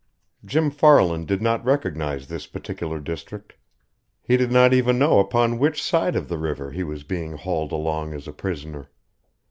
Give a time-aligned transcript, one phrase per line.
[0.43, 3.53] Jim Farland did not recognize this particular district.
[4.23, 7.71] He did not even know upon which side of the river he was being hauled
[7.71, 8.89] along as a prisoner.